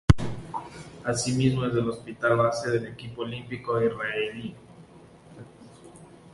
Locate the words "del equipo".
2.71-3.21